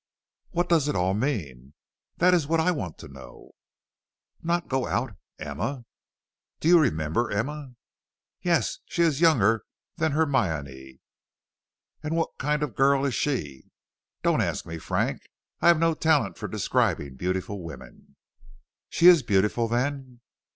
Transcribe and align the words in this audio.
What 0.49 0.67
does 0.67 0.87
it 0.87 0.95
all 0.95 1.13
mean?" 1.13 1.75
"That 2.17 2.33
is 2.33 2.47
what 2.47 2.59
I 2.59 2.71
want 2.71 2.97
to 2.97 3.07
know." 3.07 3.51
"Not 4.41 4.67
go 4.67 4.87
out? 4.87 5.15
Emma!" 5.37 5.85
"Do 6.59 6.67
you 6.67 6.79
remember 6.79 7.29
Emma?" 7.29 7.75
"Yes, 8.41 8.79
she 8.85 9.03
is 9.03 9.21
younger 9.21 9.63
than 9.97 10.13
Hermione." 10.13 11.01
"And 12.01 12.15
what 12.15 12.35
kind 12.39 12.63
of 12.63 12.69
a 12.71 12.73
girl 12.73 13.05
is 13.05 13.13
she?" 13.13 13.65
"Don't 14.23 14.41
ask 14.41 14.65
me, 14.65 14.79
Frank. 14.79 15.21
I 15.61 15.67
have 15.67 15.77
no 15.77 15.93
talent 15.93 16.35
for 16.35 16.47
describing 16.47 17.15
beautiful 17.15 17.61
women." 17.61 18.15
"She 18.89 19.05
is 19.05 19.21
beautiful, 19.21 19.67
then?" 19.67 20.21